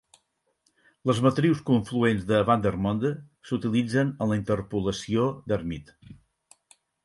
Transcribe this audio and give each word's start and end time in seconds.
Les 1.09 1.19
matrius 1.25 1.61
confluents 1.67 2.25
de 2.33 2.39
Vandermonde 2.49 3.13
s'utilitzen 3.51 4.17
en 4.17 4.35
la 4.35 4.41
interpolació 4.43 5.31
d'Hermite. 5.51 6.15